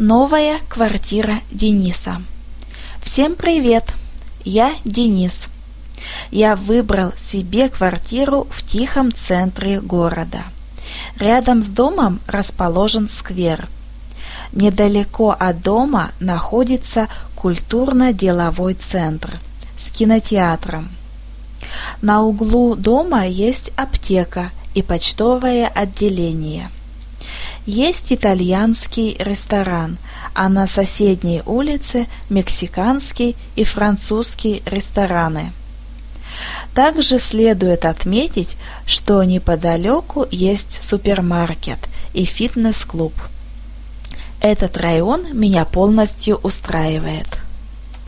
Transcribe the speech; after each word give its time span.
Новая 0.00 0.60
квартира 0.68 1.40
Дениса. 1.50 2.22
Всем 3.02 3.34
привет! 3.34 3.92
Я 4.44 4.72
Денис. 4.84 5.48
Я 6.30 6.54
выбрал 6.54 7.10
себе 7.28 7.68
квартиру 7.68 8.46
в 8.48 8.62
тихом 8.62 9.12
центре 9.12 9.80
города. 9.80 10.44
Рядом 11.18 11.62
с 11.62 11.70
домом 11.70 12.20
расположен 12.28 13.08
сквер. 13.08 13.66
Недалеко 14.52 15.34
от 15.36 15.62
дома 15.62 16.12
находится 16.20 17.08
культурно-деловой 17.34 18.74
центр 18.74 19.40
с 19.76 19.90
кинотеатром. 19.90 20.90
На 22.02 22.22
углу 22.22 22.76
дома 22.76 23.26
есть 23.26 23.72
аптека 23.74 24.52
и 24.74 24.82
почтовое 24.82 25.66
отделение– 25.66 26.70
есть 27.68 28.12
итальянский 28.14 29.14
ресторан, 29.18 29.98
а 30.32 30.48
на 30.48 30.66
соседней 30.66 31.42
улице 31.44 32.06
мексиканский 32.30 33.36
и 33.56 33.64
французский 33.64 34.62
рестораны. 34.64 35.52
Также 36.74 37.18
следует 37.18 37.84
отметить, 37.84 38.56
что 38.86 39.22
неподалеку 39.22 40.26
есть 40.30 40.82
супермаркет 40.82 41.78
и 42.14 42.24
фитнес-клуб. 42.24 43.12
Этот 44.40 44.78
район 44.78 45.26
меня 45.32 45.66
полностью 45.66 46.36
устраивает. 46.36 47.26